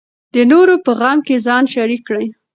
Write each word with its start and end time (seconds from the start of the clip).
د 0.33 0.35
نورو 0.51 0.75
په 0.85 0.91
غم 0.99 1.19
کې 1.27 1.35
ځان 1.45 1.63
شریک 1.73 2.01
کړئ. 2.07 2.25